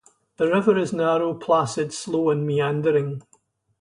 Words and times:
The 0.37 0.47
river 0.47 0.79
is 0.79 0.91
narrow, 0.93 1.35
placid, 1.35 1.93
slow 1.93 2.31
and 2.31 2.43
meandering. 2.47 3.21